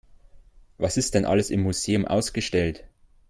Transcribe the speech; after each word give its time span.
Was 0.79 0.97
ist 0.97 1.13
denn 1.13 1.25
alles 1.27 1.51
im 1.51 1.61
Museum 1.61 2.05
ausgestellt? 2.07 2.85